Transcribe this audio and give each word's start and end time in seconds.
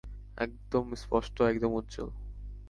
একদম 0.37 0.85
স্পষ্ট, 0.95 1.35
একদম 1.43 1.71
উজ্জ্বল। 1.73 2.09